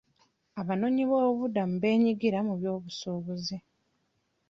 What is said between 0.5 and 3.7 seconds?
Abanoonyiboobubudamu beenyigira mu byobusuubuzi.